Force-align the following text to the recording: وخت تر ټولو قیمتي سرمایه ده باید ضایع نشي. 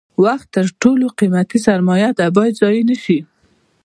وخت 0.23 0.47
تر 0.55 0.65
ټولو 0.81 1.05
قیمتي 1.19 1.59
سرمایه 1.65 2.09
ده 2.17 2.25
باید 2.35 2.53
ضایع 2.61 2.83
نشي. 2.89 3.19